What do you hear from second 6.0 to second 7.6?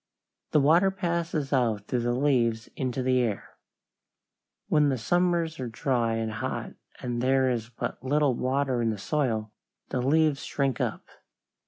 and hot and there